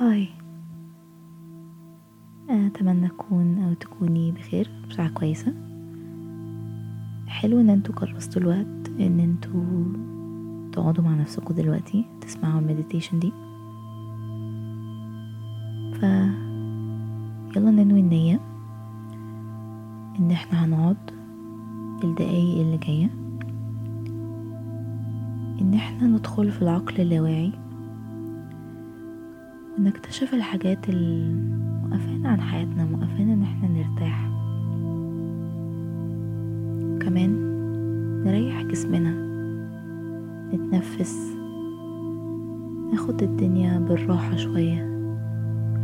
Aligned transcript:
هاي. 0.00 0.28
أتمنى 2.48 3.06
أكون 3.06 3.58
أو 3.58 3.74
تكوني 3.74 4.32
بخير 4.32 4.70
بصحة 4.88 5.08
كويسة. 5.08 5.54
حلو 7.26 7.60
إن 7.60 7.70
أنتوا 7.70 7.94
كرستوا 7.94 8.42
الوقت 8.42 8.88
إن 9.00 9.20
أنتوا 9.20 9.84
تقعدوا 10.72 11.04
مع 11.04 11.14
نفسكم 11.14 11.54
دلوقتي 11.54 12.04
تسمعوا 12.20 12.60
المديتيشن 12.60 13.18
دي. 13.18 13.32
ف 15.92 16.02
يلا 17.56 17.70
ننوي 17.70 18.00
النية 18.00 18.40
إن 20.18 20.30
إحنا 20.30 20.64
هنقعد 20.64 21.10
الدقايق 22.04 22.60
اللي 22.60 22.78
جاية. 22.78 23.10
إن 25.60 25.74
إحنا 25.74 26.06
ندخل 26.06 26.50
في 26.50 26.62
العقل 26.62 27.00
اللاواعي. 27.00 27.52
ونكتشف 29.78 30.34
الحاجات 30.34 30.88
الموقفانا 30.88 32.28
عن 32.28 32.40
حياتنا 32.40 32.84
موقفانا 32.84 33.32
إن 33.32 33.42
إحنا 33.42 33.68
نرتاح. 33.68 34.28
كمان 37.06 37.30
نريح 38.24 38.62
جسمنا 38.62 39.14
نتنفس 40.54 41.36
ناخد 42.92 43.22
الدنيا 43.22 43.78
بالراحة 43.78 44.36
شوية 44.36 44.82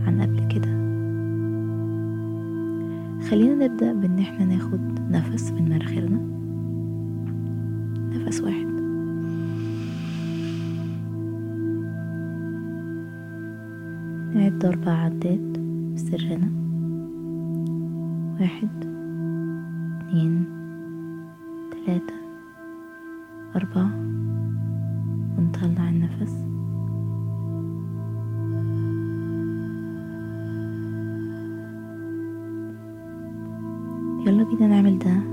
عن 0.07 0.21
قبل 0.23 0.49
كده. 0.49 0.75
خلينا 3.31 3.67
نبدأ 3.67 3.93
بإن 3.93 4.19
إحنا 4.19 4.45
ناخد 4.45 4.81
نفس 5.11 5.51
من 5.53 5.63
مناخيرنا 5.65 6.21
نفس 8.19 8.41
واحد. 8.41 8.74
نعد 14.55 14.65
أربع 14.65 14.93
عدات 14.93 15.59
بسرنا 15.95 16.51
واحد 18.41 18.69
اتنين 20.01 20.45
تلاتة 21.71 22.15
أربعة. 23.57 23.91
ونطلع 25.39 25.89
النفس. 25.89 26.35
يلا 34.27 34.45
بينا 34.45 34.67
نعمل 34.67 34.99
ده. 34.99 35.24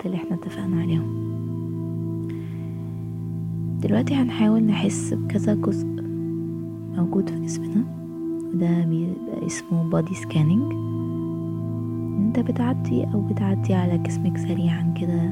مرات 0.00 0.06
اللي 0.06 0.16
إحنا 0.16 0.36
اتفقنا 0.36 0.80
عليهم. 0.80 1.30
دلوقتي 3.82 4.14
هنحاول 4.14 4.62
نحس 4.62 5.14
بكذا 5.14 5.54
جزء 5.54 5.86
موجود 6.96 7.30
في 7.30 7.40
جسمنا. 7.40 7.84
وده 8.54 8.84
بيبقى 8.84 9.46
اسمه 9.46 9.90
body 9.90 10.14
scanning. 10.14 10.72
انت 12.18 12.38
بتعدي 12.38 13.04
أو 13.04 13.20
بتعدي 13.20 13.74
على 13.74 13.98
جسمك 13.98 14.36
سريعا 14.38 14.94
كده. 15.00 15.22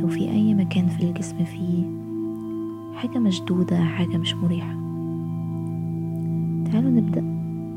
لو 0.00 0.08
في 0.08 0.30
أي 0.30 0.54
مكان 0.54 0.88
في 0.88 1.04
الجسم 1.04 1.44
فيه 1.44 1.84
حاجة 2.94 3.18
مشدودة 3.18 3.76
حاجة 3.84 4.16
مش 4.16 4.34
مريحة. 4.34 4.74
تعالوا 6.72 6.90
نبدأ 6.90 7.24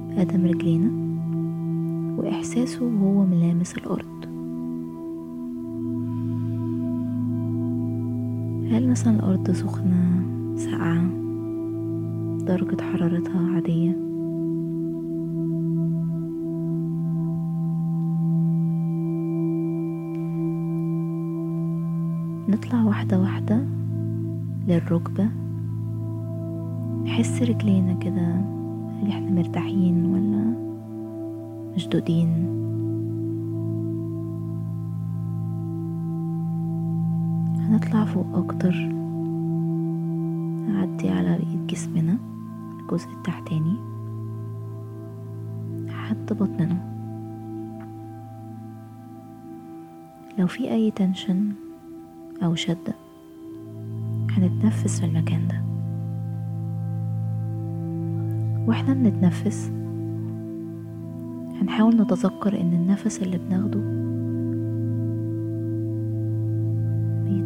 بقدم 0.10 0.46
رجلينا. 0.46 0.92
وإحساسه 2.18 2.86
وهو 2.86 3.26
ملامس 3.26 3.78
الأرض. 3.78 4.17
هل 8.72 8.90
مثلا 8.90 9.16
الأرض 9.16 9.52
سخنة 9.52 10.22
ساقعة 10.56 11.10
درجة 12.46 12.82
حرارتها 12.82 13.56
عادية؟ 13.56 13.92
نطلع 22.50 22.84
واحدة 22.84 23.20
واحدة 23.20 23.66
للركبة. 24.68 25.30
نحس 27.04 27.42
رجلينا 27.42 27.94
كده 27.94 28.42
هل 29.02 29.08
إحنا 29.08 29.32
مرتاحين 29.32 30.06
ولا 30.06 30.54
مشدودين؟ 31.76 32.48
هنطلع 37.88 38.06
فوق 38.06 38.28
أكتر. 38.34 38.76
نعدي 40.68 41.10
على 41.10 41.38
بقية 41.38 41.68
جسمنا. 41.68 42.18
الجزء 42.82 43.08
التحتاني. 43.10 43.78
لحد 45.86 46.34
بطننا. 46.34 46.78
لو 50.40 50.48
في 50.48 50.72
أي 50.72 50.92
تنشن 50.92 51.52
أو 52.44 52.56
شدة 52.56 52.94
هنتنفس 54.32 55.00
في 55.00 55.06
المكان 55.06 55.48
ده. 55.48 55.62
وإحنا 58.68 58.94
بنتنفس 58.94 59.72
هنحاول 61.62 62.02
نتذكر 62.02 62.62
إن 62.62 62.74
النفس 62.74 63.22
اللي 63.22 63.38
بناخده 63.38 64.07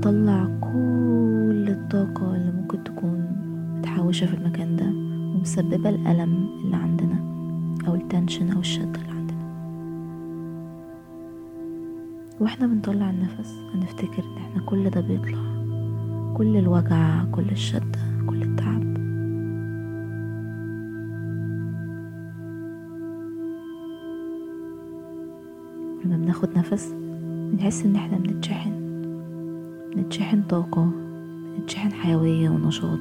بيطلع 0.02 0.46
كل 0.62 1.66
الطاقة 1.70 2.36
اللي 2.36 2.52
ممكن 2.52 2.84
تكون 2.84 3.28
متحوشة 3.78 4.26
في 4.26 4.34
المكان 4.34 4.76
ده 4.76 4.86
ومسببة 5.36 5.90
الألم 5.90 6.50
اللي 6.64 6.76
عندنا 6.76 7.16
أو 7.88 7.96
التنشن 7.96 8.52
أو 8.52 8.60
الشدة 8.60 9.00
اللي 9.02 9.12
عندنا. 9.12 9.38
وإحنا 12.40 12.68
بنطلع 12.68 13.10
النفس 13.10 13.56
هنفتكر 13.74 14.24
إن 14.24 14.38
إحنا 14.38 14.62
كل 14.66 14.90
ده 14.90 15.02
بيطلع. 15.02 15.40
كل 16.38 16.58
الوجع 16.58 17.24
كل 17.32 17.50
الشدة 17.52 18.00
كل 18.28 18.42
التعب. 18.44 18.82
لما 26.06 26.18
بناخد 26.18 26.58
نفس 26.58 26.96
بنحس 27.52 27.86
إن 27.86 27.96
إحنا 27.96 28.18
بنتشحن. 28.18 28.91
بنتشحن 29.96 30.42
طاقة 30.42 30.92
بنتشحن 31.58 31.94
حيوية 31.94 32.50
ونشاط. 32.50 33.00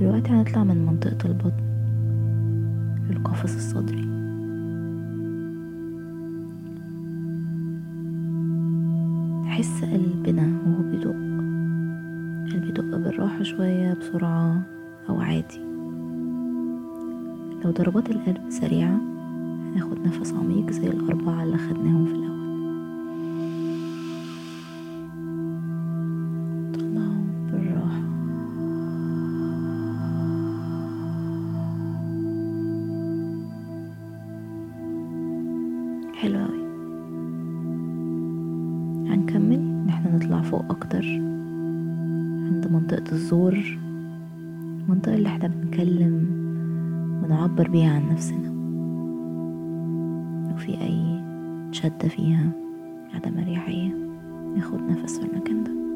دلوقتي 0.00 0.30
هنطلع 0.30 0.64
من 0.64 0.86
منطقة 0.86 1.18
البطن 1.24 1.64
للقفص 3.10 3.54
الصدري. 3.54 4.04
نحس 9.46 9.84
قلبنا 9.84 10.58
وهو 10.66 10.82
بيدق 10.90 11.16
هل 12.54 12.60
بيدق 12.60 12.96
بالراحة 12.96 13.42
شوية 13.42 13.94
بسرعة 13.94 14.62
أو 15.08 15.20
عادي. 15.20 15.60
لو 17.64 17.70
ضربات 17.70 18.10
القلب 18.10 18.50
سريعة 18.50 19.00
هناخد 19.66 19.98
نفس 20.06 20.34
عميق 20.34 20.70
زي 20.70 20.88
الأربعة 20.88 21.42
اللي 21.42 21.58
خدناهم 21.58 22.06
في 22.06 22.12
الأول. 22.12 22.29
الزور 43.30 43.78
المنطقة 44.82 45.14
اللي 45.14 45.28
إحنا 45.28 45.48
بنتكلم 45.48 46.26
ونعبر 47.24 47.68
بيها 47.68 47.90
عن 47.90 48.08
نفسنا. 48.12 48.48
لو 50.50 50.56
في 50.56 50.80
أي 50.80 51.20
شدة 51.72 52.08
فيها 52.08 52.50
عدم 53.14 53.38
اريحية 53.38 53.94
ناخد 54.56 54.80
نفس 54.82 55.18
في 55.18 55.26
المكان 55.26 55.64
ده. 55.64 55.89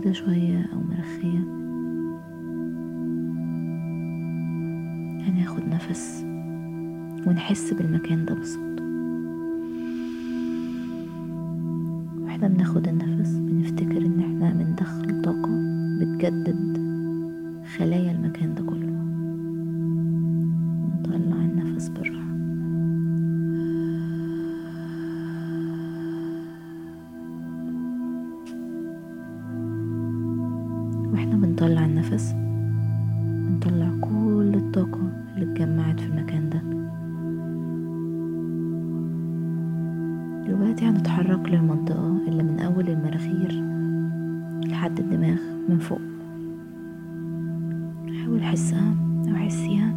تكون 0.00 0.10
مشدودة 0.10 0.12
شوية 0.12 0.68
أو 0.72 0.78
مرخية. 0.80 1.38
هناخد 5.28 5.62
نفس 5.68 6.24
ونحس 7.26 7.74
بالمكان 7.74 8.24
ده 8.24 8.34
بالظبط. 8.34 8.80
وإحنا 12.20 12.48
بناخد 12.48 12.88
النفس 12.88 13.30
بنفتكر 13.36 13.98
إن 14.06 14.20
إحنا 14.20 14.50
بندخل 14.64 15.22
طاقة 15.22 15.50
بتجدد 16.00 16.80
خلايا 17.76 18.12
المكان 18.12 18.54
ده 18.54 18.62
وإحنا 31.12 31.36
بنطلع 31.36 31.84
النفس 31.84 32.34
بنطلع 33.46 33.90
كل 34.00 34.52
الطاقة 34.54 35.00
اللي 35.36 35.52
اتجمعت 35.52 36.00
في 36.00 36.06
المكان 36.06 36.50
ده. 36.50 36.60
دلوقتي 40.46 40.84
هنتحرك 40.84 41.48
للمنطقة 41.48 42.16
اللي 42.28 42.42
من 42.42 42.60
أول 42.60 42.88
المناخير 42.88 43.64
لحد 44.70 44.98
الدماغ 44.98 45.38
من 45.68 45.78
فوق. 45.78 46.00
حاول 48.22 48.42
حسها 48.42 48.94
أو 49.28 49.34
حسيها 49.34 49.94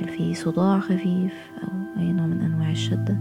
هل 0.00 0.08
في 0.08 0.34
صداع 0.34 0.80
خفيف 0.80 1.34
أو 1.62 2.00
أي 2.00 2.12
نوع 2.12 2.26
من 2.26 2.40
أنواع 2.40 2.70
الشدة؟ 2.70 3.16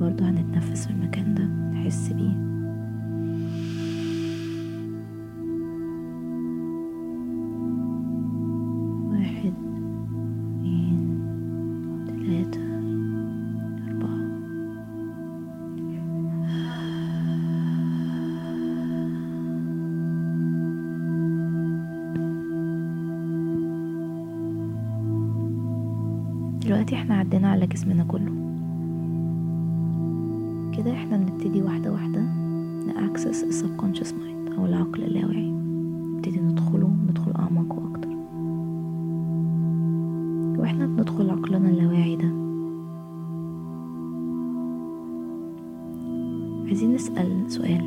برضو 0.00 0.24
هنتنفس 0.24 0.86
في 0.86 0.92
المكان 0.92 1.34
ده 1.34 1.44
نحس 1.44 2.12
بيه. 2.12 2.50
دلوقتي 26.60 26.94
إحنا 26.94 27.14
عدينا 27.14 27.50
على 27.50 27.66
جسمنا 27.66 28.04
كله. 28.04 28.49
كده 30.76 30.92
إحنا 30.92 31.16
بنبتدي 31.16 31.62
واحدة 31.62 31.92
واحدة 31.92 32.20
ن 32.86 32.94
access 32.94 33.44
ال 33.44 33.49
subconscious 33.49 34.14
mind 34.14 34.48
أو 34.58 34.66
العقل 34.66 35.02
اللاواعي. 35.04 35.50
نبتدي 35.50 36.40
ندخله 36.40 36.90
ندخل 37.08 37.32
أعمق 37.32 37.74
وأكتر 37.78 38.08
وإحنا 40.60 40.86
بندخل 40.86 41.30
عقلنا 41.30 41.68
اللاواعي 41.70 42.16
ده. 42.16 42.30
عايزين 46.66 46.94
نسأل 46.94 47.50
سؤال. 47.50 47.84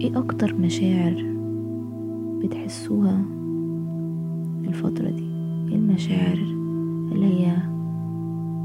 إيه 0.00 0.18
أكتر 0.18 0.54
مشاعر 0.54 1.24
بتحسوها 2.42 3.22
الفترة 4.64 5.10
دي؟ 5.10 5.26
إيه 5.68 5.76
المشاعر 5.76 6.38
اللي 7.12 7.26
هي 7.26 7.56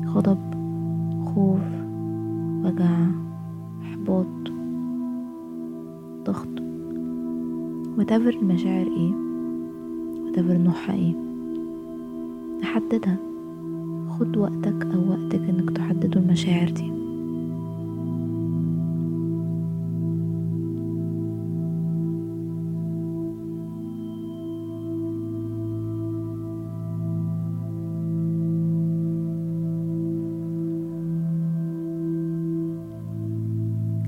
غضب 0.08 0.38
خوف 1.26 1.77
وجع 2.78 3.08
إحباط 3.84 4.52
ضغط 6.26 6.48
whatever 7.98 8.36
المشاعر 8.36 8.88
إيه 8.88 9.12
whatever 10.26 10.52
نوعها 10.52 10.94
إيه. 10.94 11.16
نحددها 12.62 13.18
خد 14.10 14.38
وقتك 14.38 14.86
أو 14.94 15.10
وقتك 15.10 15.42
إنك 15.50 15.70
تحددوا 15.70 16.22
المشاعر 16.22 16.70
دي. 16.70 16.97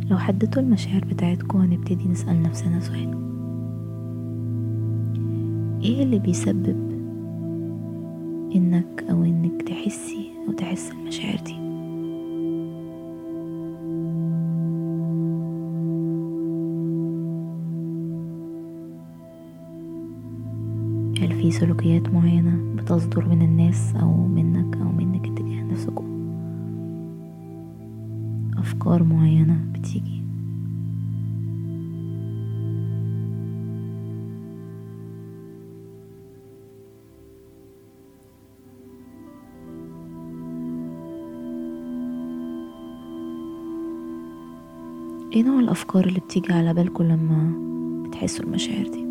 لو 0.10 0.18
حددتوا 0.18 0.62
المشاعر 0.62 1.06
بتاعتكم 1.06 1.58
هنبتدي 1.60 2.08
نسأل 2.10 2.42
نفسنا 2.42 2.80
سؤال. 2.80 3.14
إيه 5.84 6.04
اللي 6.04 6.20
بيسبب 6.20 6.90
إنك 8.56 9.04
أو 9.10 9.24
إنك 9.24 9.62
تحسي 9.62 10.32
أو 10.48 10.54
تحس 10.54 10.92
المشاعر 10.92 11.40
دي؟ 11.46 11.54
هل 21.20 21.32
في 21.42 21.52
سلوكيات 21.52 22.14
معينة 22.14 22.76
بتصدر 22.76 23.26
من 23.30 23.42
الناس 23.42 23.96
أو 23.96 24.28
منك 24.28 24.78
أو 24.78 24.92
منك 24.92 25.26
اتجاه 25.28 25.64
نفسكم؟ 25.64 26.19
أفكار 28.60 29.04
معينة 29.04 29.58
بتيجي. 29.74 30.20
إيه 45.34 45.44
نوع 45.44 45.60
الأفكار 45.60 46.06
اللي 46.06 46.20
بتيجي 46.20 46.54
على 46.54 46.74
بالكم 46.74 47.04
لما 47.04 47.54
بتحسوا 48.08 48.46
المشاعر 48.46 48.88
دي؟ 48.88 49.09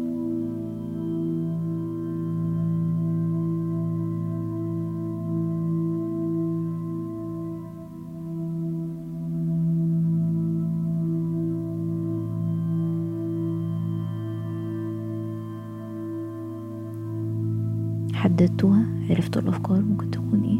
حددتوها 18.19 18.85
عرفتوا 19.11 19.43
الأفكار 19.43 19.81
ممكن 19.81 20.11
تكون 20.11 20.43
إيه. 20.45 20.59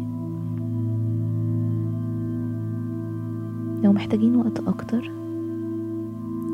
لو 3.83 3.93
محتاجين 3.93 4.35
وقت 4.35 4.59
أكتر 4.59 5.11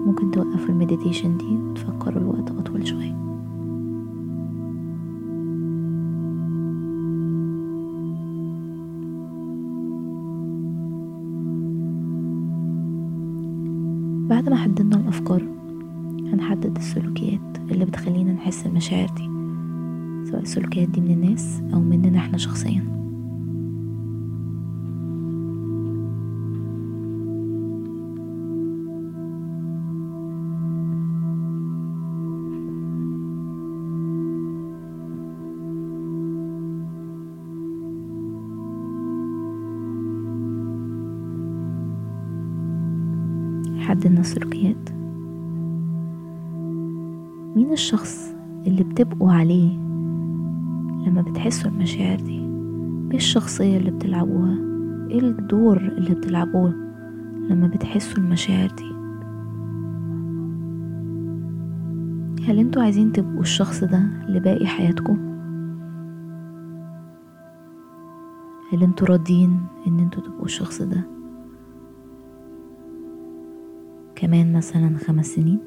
ممكن 0.05 0.31
توقفوا 0.31 0.69
المديتيشن 0.69 1.37
دي 1.37 1.45
وتفكروا 1.45 2.21
الوقت 2.21 2.51
أطول 2.51 2.87
شوية. 2.87 3.15
بعد 14.29 14.49
ما 14.49 14.55
حددنا 14.55 14.95
الأفكار 14.97 15.43
هنحدد 16.33 16.77
السلوكيات 16.77 17.57
اللي 17.71 17.85
بتخلينا 17.85 18.33
نحس 18.33 18.65
المشاعر 18.65 19.09
دي. 19.17 19.34
السلوكيات 20.45 20.89
دي 20.89 21.01
من 21.01 21.11
الناس 21.11 21.61
أو 21.73 21.79
مننا 21.79 22.17
إحنا 22.19 22.37
شخصيا. 22.37 22.95
حددنا 43.79 44.19
السلوكيات 44.19 44.89
مين 47.55 47.71
الشخص 47.71 48.33
اللي 48.67 48.83
بتبقوا 48.83 49.31
عليه 49.31 49.84
بتحسوا 51.27 51.71
المشاعر 51.71 52.19
دي؟ 52.19 52.39
إيه 53.11 53.17
الشخصية 53.17 53.77
اللي 53.77 53.91
بتلعبوها؟ 53.91 54.57
إيه 55.09 55.19
الدور 55.19 55.77
اللي 55.77 56.15
بتلعبوه 56.15 56.69
لما 57.49 57.67
بتحسوا 57.67 58.23
المشاعر 58.23 58.69
دي؟ 58.69 58.95
هل 62.51 62.59
أنتوا 62.59 62.81
عايزين 62.81 63.11
تبقوا 63.11 63.41
الشخص 63.41 63.83
ده 63.83 64.03
لباقي 64.27 64.67
حياتكم؟ 64.67 65.17
هل 68.73 68.83
أنتوا 68.83 69.07
راضيين 69.07 69.59
إن 69.87 69.99
أنتوا 69.99 70.23
تبقوا 70.23 70.45
الشخص 70.45 70.81
ده؟ 70.81 71.01
كمان 74.15 74.53
مثلا 74.53 74.97
خمس 74.97 75.25
سنين؟ 75.25 75.59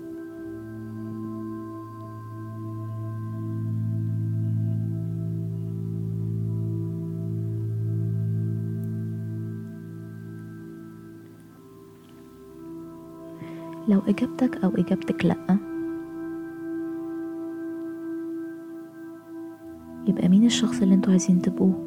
إجابتك 14.09 14.65
أو 14.65 14.71
إجابتك 14.71 15.25
لأ. 15.25 15.59
يبقى 20.09 20.29
مين 20.29 20.45
الشخص 20.47 20.83
اللي 20.83 20.95
أنتوا 20.95 21.11
عايزين 21.11 21.43
تبقوه؟ 21.43 21.85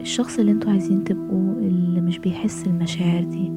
الشخص 0.00 0.38
اللي 0.38 0.52
أنتوا 0.52 0.70
عايزين 0.70 1.04
تبقوه 1.04 1.52
اللي 1.58 2.00
مش 2.00 2.18
بيحس 2.18 2.66
المشاعر 2.66 3.24
دي. 3.24 3.52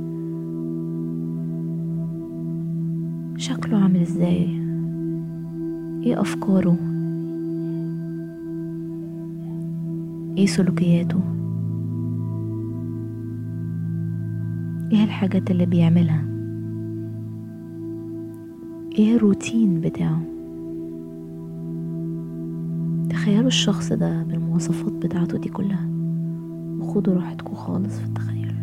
شكله 3.38 3.78
عامل 3.78 4.02
إزاي؟ 4.02 4.50
إيه 6.04 6.22
أفكاره؟ 6.22 6.78
إيه 10.38 10.46
سلوكياته؟ 10.46 11.20
إيه 14.92 15.04
الحاجات 15.04 15.52
اللي 15.52 15.66
بيعملها؟ 15.66 16.26
إيه 19.00 19.16
الروتين 19.16 19.82
بتاعه؟ 19.82 20.22
تخيلوا 23.10 23.48
الشخص 23.48 23.94
ده 23.94 24.24
بالمواصفات 24.24 24.92
بتاعته 24.94 25.38
دي 25.38 25.50
كلها. 25.50 25.90
وخدوا 26.80 27.14
راحتكم 27.14 27.54
خالص 27.56 28.00
في 28.00 28.06
التخيل. 28.06 28.56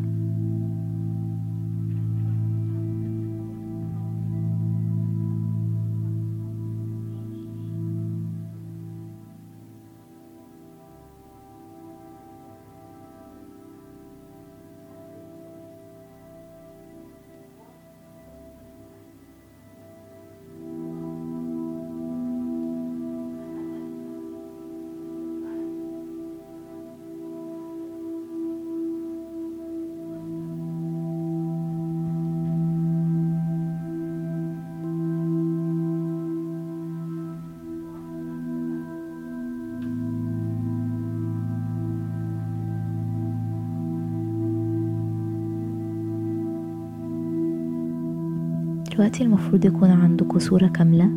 دلوقتي 48.96 49.24
المفروض 49.24 49.64
يكون 49.64 49.90
عندكوا 49.90 50.38
صورة 50.38 50.66
كاملة 50.66 51.10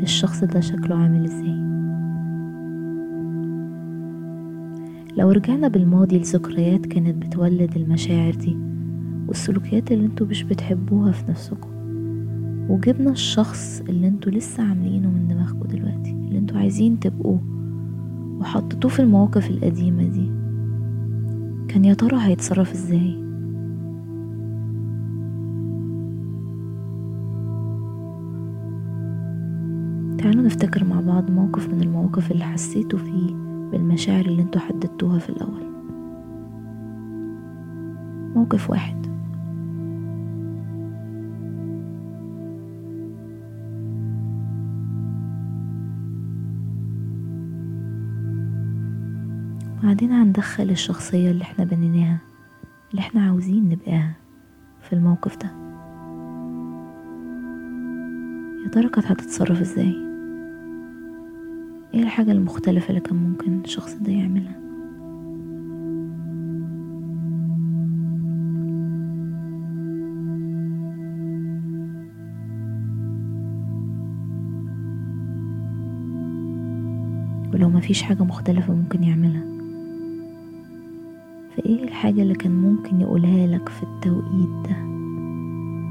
للشخص 0.00 0.44
ده 0.44 0.60
شكله 0.60 0.96
عامل 0.96 1.24
إزاي. 1.24 1.58
لو 5.16 5.30
رجعنا 5.30 5.68
بالماضي 5.68 6.18
لذكريات 6.18 6.86
كانت 6.86 7.26
بتولد 7.26 7.76
المشاعر 7.76 8.34
دي 8.34 8.56
والسلوكيات 9.28 9.92
اللي 9.92 10.06
أنتوا 10.06 10.26
مش 10.26 10.42
بتحبوها 10.42 11.12
في 11.12 11.30
نفسكم 11.30 11.68
وجبنا 12.68 13.10
الشخص 13.10 13.82
اللي 13.88 14.08
أنتوا 14.08 14.32
لسه 14.32 14.62
عاملينه 14.62 15.10
من 15.10 15.28
دماغكم 15.28 15.66
دلوقتي 15.68 16.10
اللي 16.10 16.38
أنتوا 16.38 16.58
عايزين 16.58 17.00
تبقوه 17.00 17.40
وحطيتوه 18.40 18.90
في 18.90 19.00
المواقف 19.02 19.50
القديمة 19.50 20.08
دي 20.08 20.30
كان 21.68 21.84
يا 21.84 21.94
ترى 21.94 22.16
هيتصرف 22.20 22.72
إزاي؟ 22.72 23.27
تعالوا 30.28 30.44
نفتكر 30.44 30.84
مع 30.84 31.00
بعض 31.00 31.30
موقف 31.30 31.68
من 31.68 31.82
المواقف 31.82 32.30
اللي 32.30 32.44
حسيتوا 32.44 32.98
فيه 32.98 33.34
بالمشاعر 33.72 34.24
اللي 34.24 34.42
أنتوا 34.42 34.60
حددتوها 34.60 35.18
في 35.18 35.28
الأول. 35.28 35.70
موقف 38.34 38.70
واحد. 38.70 39.06
وبعدين 49.82 50.12
هندخل 50.12 50.70
الشخصية 50.70 51.30
اللي 51.30 51.42
إحنا 51.42 51.64
بنيناها 51.64 52.18
اللي 52.90 53.00
إحنا 53.00 53.20
عاوزين 53.26 53.68
نبقاها 53.68 54.16
في 54.80 54.92
الموقف 54.92 55.36
ده. 55.36 55.50
يا 58.64 58.68
ترى 58.68 58.88
كانت 58.88 59.06
هتتصرف 59.06 59.60
إزاي؟ 59.60 60.07
إيه 61.94 62.02
الحاجة 62.02 62.32
المختلفة 62.32 62.88
اللي 62.88 63.00
كان 63.00 63.16
ممكن 63.16 63.60
الشخص 63.64 63.94
ده 63.94 64.12
يعملها؟ 64.12 64.58
ولو 77.54 77.68
مفيش 77.68 78.02
حاجة 78.02 78.22
مختلفة 78.22 78.74
ممكن 78.74 79.02
يعملها. 79.04 79.42
فايه 81.56 81.84
الحاجة 81.84 82.22
اللي 82.22 82.34
كان 82.34 82.52
ممكن 82.52 83.00
يقولها 83.00 83.46
لك 83.46 83.68
في 83.68 83.82
التوقيت 83.82 84.68
ده 84.70 84.76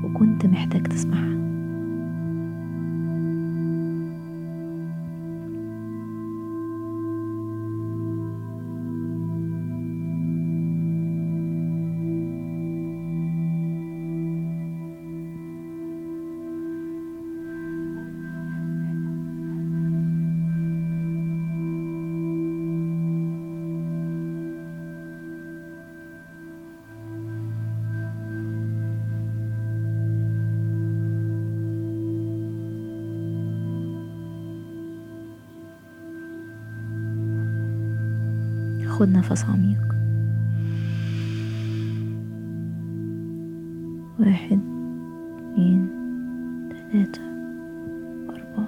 وكنت 0.08 0.46
محتاج 0.46 0.84
تسمعها؟ 0.88 1.47
خد 38.98 39.10
نفس 39.10 39.46
عميق. 39.46 39.82
واحد 44.20 44.60
اتنين 45.52 45.90
تلاتة 46.70 47.22
أربعة. 48.30 48.68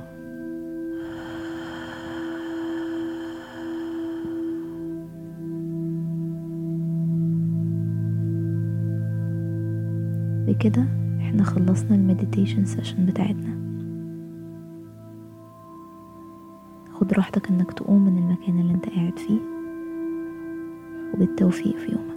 بكده 10.47 10.85
إحنا 11.19 11.43
خلصنا 11.43 11.95
ال 11.95 12.02
meditation 12.02 12.65
session 12.65 13.05
بتاعتنا. 13.05 13.59
خد 16.93 17.13
راحتك 17.13 17.49
انك 17.49 17.71
تقوم 17.73 18.05
من 18.05 18.17
المكان 18.17 18.59
اللي 18.59 18.73
انت 18.73 18.89
قاعد 18.89 19.19
فيه. 19.19 19.58
وبالتوفيق 21.19 21.77
في 21.77 21.91
يوم 21.91 22.08